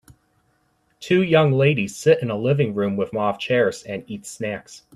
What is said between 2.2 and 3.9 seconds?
in a living room with mauve chairs